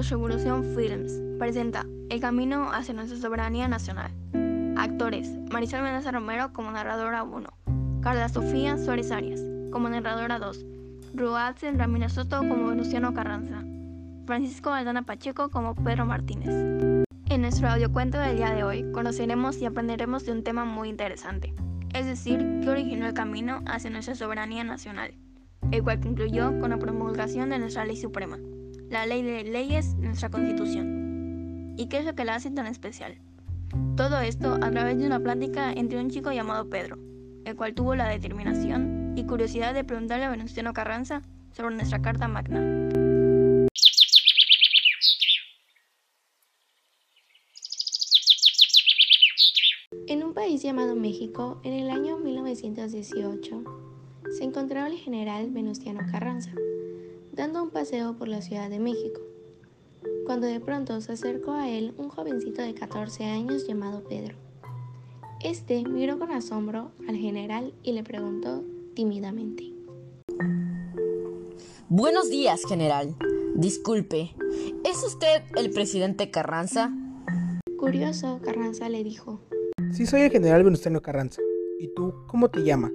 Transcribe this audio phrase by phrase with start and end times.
[0.00, 4.10] Postrevolución Films presenta El camino hacia nuestra soberanía nacional.
[4.78, 7.50] Actores: Marisol Mendoza Romero como narradora 1,
[8.00, 10.64] Carla Sofía Suárez Arias como narradora 2,
[11.12, 13.62] Rualsen Ramírez Soto como Luciano Carranza,
[14.24, 16.48] Francisco Aldana Pacheco como Pedro Martínez.
[17.28, 21.52] En nuestro audiocuento del día de hoy conoceremos y aprenderemos de un tema muy interesante,
[21.92, 25.12] es decir, qué originó el camino hacia nuestra soberanía nacional,
[25.70, 28.38] el cual concluyó con la promulgación de nuestra ley suprema
[28.90, 31.74] la ley de leyes, nuestra constitución.
[31.78, 33.16] ¿Y qué es lo que la hace tan especial?
[33.96, 36.98] Todo esto a través de una plática entre un chico llamado Pedro,
[37.44, 41.22] el cual tuvo la determinación y curiosidad de preguntarle a Venustiano Carranza
[41.52, 42.58] sobre nuestra Carta Magna.
[50.08, 53.64] En un país llamado México, en el año 1918,
[54.36, 56.52] se encontraba el general Venustiano Carranza,
[57.40, 59.22] dando un paseo por la Ciudad de México,
[60.26, 64.34] cuando de pronto se acercó a él un jovencito de 14 años llamado Pedro.
[65.42, 69.72] Este miró con asombro al general y le preguntó tímidamente.
[71.88, 73.16] Buenos días, general.
[73.54, 74.34] Disculpe,
[74.84, 76.92] ¿es usted el presidente Carranza?
[77.78, 79.40] Curioso, Carranza le dijo.
[79.92, 81.40] Sí, soy el general Venustiano Carranza.
[81.78, 82.92] ¿Y tú, cómo te llamas?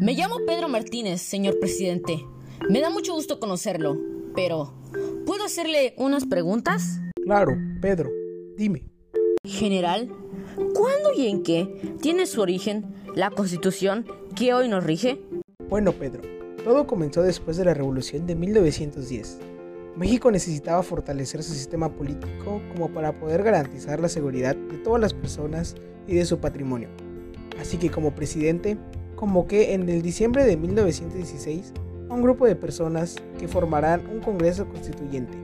[0.00, 2.24] Me llamo Pedro Martínez, señor presidente.
[2.68, 3.96] Me da mucho gusto conocerlo,
[4.34, 4.74] pero
[5.24, 7.00] ¿puedo hacerle unas preguntas?
[7.24, 8.10] Claro, Pedro,
[8.56, 8.84] dime.
[9.44, 10.10] General,
[10.74, 12.84] ¿cuándo y en qué tiene su origen
[13.14, 14.04] la constitución
[14.36, 15.22] que hoy nos rige?
[15.70, 16.20] Bueno, Pedro,
[16.62, 19.38] todo comenzó después de la revolución de 1910.
[19.96, 25.14] México necesitaba fortalecer su sistema político como para poder garantizar la seguridad de todas las
[25.14, 25.74] personas
[26.06, 26.90] y de su patrimonio.
[27.58, 28.76] Así que como presidente,
[29.16, 31.72] convoqué en el diciembre de 1916
[32.08, 35.36] a un grupo de personas que formarán un Congreso Constituyente.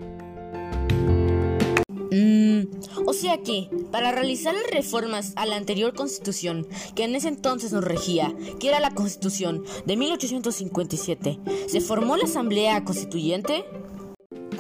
[2.11, 2.69] Mm,
[3.07, 7.73] o sea que, para realizar las reformas a la anterior constitución, que en ese entonces
[7.73, 13.65] nos regía, que era la constitución de 1857, ¿se formó la Asamblea Constituyente?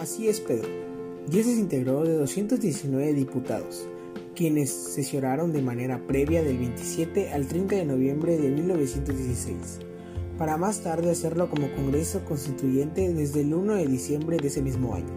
[0.00, 0.68] Así es, Pedro.
[1.30, 3.86] Y se integró de 219 diputados,
[4.34, 9.93] quienes sesionaron de manera previa del 27 al 30 de noviembre de 1916
[10.38, 14.94] para más tarde hacerlo como Congreso Constituyente desde el 1 de diciembre de ese mismo
[14.94, 15.12] año,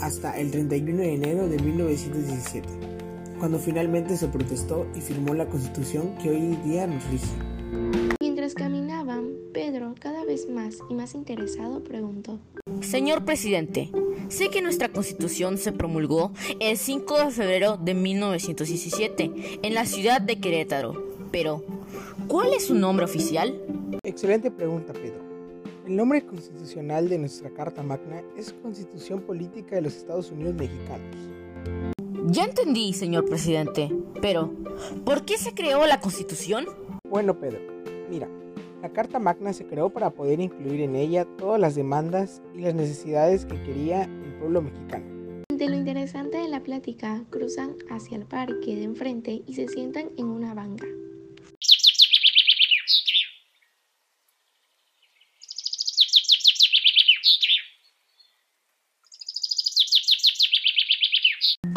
[0.00, 2.68] hasta el 31 de enero de 1917,
[3.38, 7.26] cuando finalmente se protestó y firmó la Constitución que hoy día nos rige.
[8.20, 12.38] Mientras caminaban, Pedro, cada vez más y más interesado, preguntó,
[12.82, 13.90] Señor presidente,
[14.28, 20.20] sé que nuestra constitución se promulgó el 5 de febrero de 1917 en la ciudad
[20.20, 21.02] de Querétaro,
[21.32, 21.64] pero
[22.28, 23.60] ¿cuál es su nombre oficial?
[24.06, 25.20] Excelente pregunta, Pedro.
[25.84, 31.16] El nombre constitucional de nuestra Carta Magna es Constitución Política de los Estados Unidos Mexicanos.
[32.26, 33.90] Ya entendí, señor presidente,
[34.22, 34.52] pero
[35.04, 36.66] ¿por qué se creó la Constitución?
[37.10, 37.58] Bueno, Pedro,
[38.08, 38.28] mira,
[38.80, 42.76] la Carta Magna se creó para poder incluir en ella todas las demandas y las
[42.76, 45.04] necesidades que quería el pueblo mexicano.
[45.52, 50.10] De lo interesante de la plática, cruzan hacia el parque de enfrente y se sientan
[50.16, 50.86] en una banca.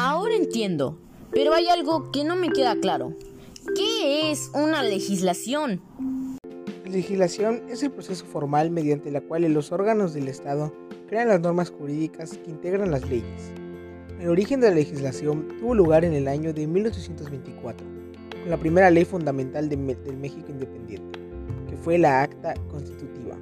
[0.02, 0.98] Ahora entiendo,
[1.30, 3.16] pero hay algo que no me queda claro.
[3.76, 5.82] ¿Qué es una legislación?
[6.86, 10.74] La legislación es el proceso formal mediante la cual los órganos del Estado
[11.10, 13.52] crean las normas jurídicas que integran las leyes.
[14.22, 17.86] El origen de la legislación tuvo lugar en el año de 1824,
[18.42, 21.20] con la primera ley fundamental de del México independiente,
[21.70, 23.36] que fue la Acta Constitutiva.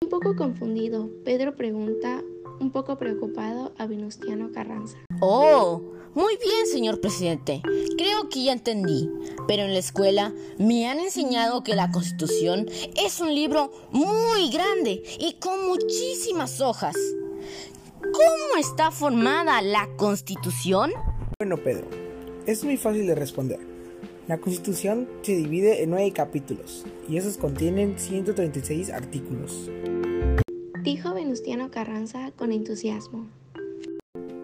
[0.00, 2.22] Un poco confundido, Pedro pregunta
[2.60, 4.96] un poco preocupado a Venustiano Carranza.
[5.20, 5.82] Oh,
[6.14, 7.62] muy bien, señor presidente.
[7.98, 9.10] Creo que ya entendí.
[9.46, 12.66] Pero en la escuela me han enseñado que la Constitución
[12.96, 16.96] es un libro muy grande y con muchísimas hojas.
[18.00, 20.92] ¿Cómo está formada la Constitución?
[21.38, 21.86] Bueno, Pedro,
[22.46, 23.60] es muy fácil de responder.
[24.26, 29.70] La Constitución se divide en nueve capítulos y esos contienen 136 artículos
[30.86, 33.26] dijo Venustiano Carranza con entusiasmo.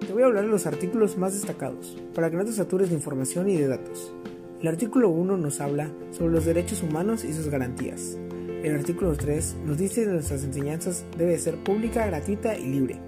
[0.04, 2.96] Te voy a hablar de los artículos más destacados, para que no te satures de
[2.96, 4.12] información y de datos.
[4.60, 8.18] El artículo 1 nos habla sobre los derechos humanos y sus garantías.
[8.64, 12.98] El artículo 3 nos dice que nuestras enseñanzas debe ser pública, gratuita y libre,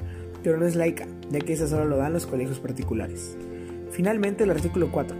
[0.45, 3.37] pero no es laica, ya que eso solo lo dan los colegios particulares.
[3.91, 5.17] Finalmente el artículo 4,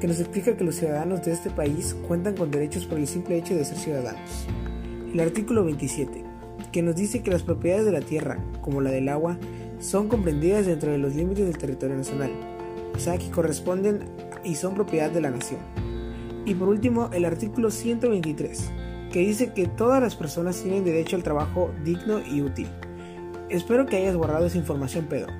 [0.00, 3.36] que nos explica que los ciudadanos de este país cuentan con derechos por el simple
[3.36, 4.46] hecho de ser ciudadanos.
[5.12, 6.29] El artículo 27,
[6.72, 9.38] que nos dice que las propiedades de la tierra, como la del agua,
[9.78, 12.30] son comprendidas dentro de los límites del territorio nacional,
[12.94, 14.04] o sea que corresponden
[14.44, 15.60] y son propiedad de la nación.
[16.46, 18.70] Y por último, el artículo 123,
[19.12, 22.68] que dice que todas las personas tienen derecho al trabajo digno y útil.
[23.48, 25.32] Espero que hayas guardado esa información, Pedro,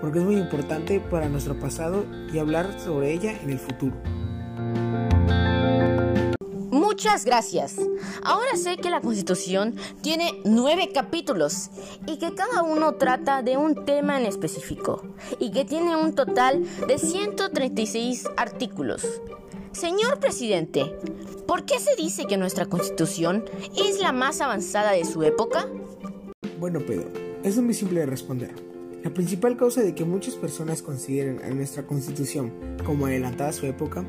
[0.00, 3.96] porque es muy importante para nuestro pasado y hablar sobre ella en el futuro.
[6.98, 7.76] Muchas gracias.
[8.24, 11.70] Ahora sé que la Constitución tiene nueve capítulos
[12.08, 15.04] y que cada uno trata de un tema en específico
[15.38, 19.06] y que tiene un total de 136 artículos.
[19.70, 20.92] Señor presidente,
[21.46, 23.44] ¿por qué se dice que nuestra Constitución
[23.76, 25.68] es la más avanzada de su época?
[26.58, 27.12] Bueno, Pedro,
[27.44, 28.56] es muy simple de responder.
[29.04, 32.52] La principal causa de que muchas personas consideren a nuestra Constitución
[32.84, 34.04] como adelantada a su época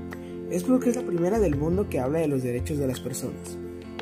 [0.52, 3.58] es porque es la primera del mundo que habla de los derechos de las personas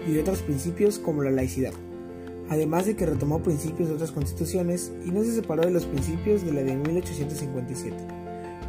[0.07, 1.73] y de otros principios como la laicidad,
[2.49, 6.45] además de que retomó principios de otras constituciones y no se separó de los principios
[6.45, 7.95] de la de 1857.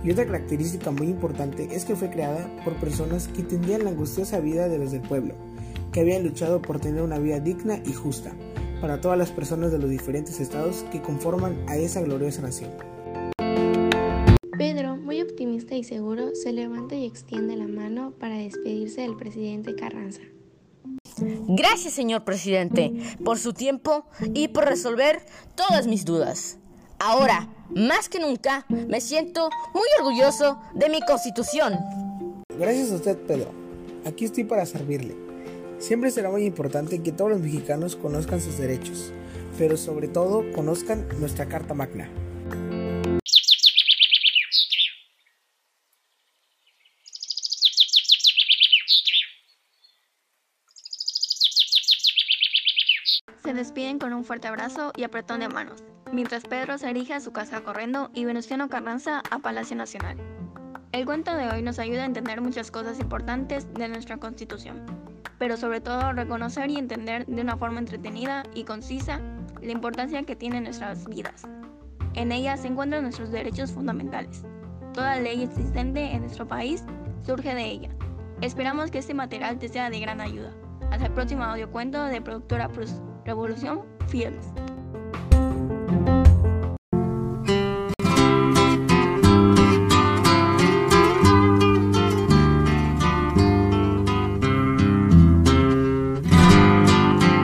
[0.05, 4.41] Y otra característica muy importante es que fue creada por personas que entendían la angustiosa
[4.41, 5.35] vida de los del pueblo,
[5.93, 8.33] que habían luchado por tener una vida digna y justa
[8.81, 12.71] para todas las personas de los diferentes estados que conforman a esa gloriosa nación.
[15.79, 20.23] Y seguro, se levanta y extiende la mano para despedirse del presidente Carranza.
[21.47, 22.95] Gracias, señor presidente,
[23.25, 24.05] por su tiempo
[24.35, 26.59] y por resolver todas mis dudas.
[26.99, 31.79] Ahora, más que nunca, me siento muy orgulloso de mi constitución.
[32.59, 33.53] Gracias a usted, Pedro.
[34.05, 35.15] Aquí estoy para servirle.
[35.79, 39.13] Siempre será muy importante que todos los mexicanos conozcan sus derechos,
[39.57, 42.11] pero sobre todo conozcan nuestra Carta Magna.
[53.59, 55.83] Despiden con un fuerte abrazo y apretón de manos,
[56.13, 60.17] mientras Pedro se dirige a su casa corriendo y Venustiano Carranza a Palacio Nacional.
[60.93, 64.87] El cuento de hoy nos ayuda a entender muchas cosas importantes de nuestra Constitución,
[65.39, 69.21] pero sobre todo reconocer y entender de una forma entretenida y concisa
[69.61, 71.43] la importancia que tienen nuestras vidas.
[72.15, 74.45] En ella se encuentran nuestros derechos fundamentales.
[74.95, 76.85] Toda ley existente en nuestro país
[77.27, 77.91] surge de ella.
[78.41, 80.55] Esperamos que este material te sea de gran ayuda.
[80.91, 82.71] Hasta el próximo audio cuento de productora
[83.25, 84.53] Revolución Films.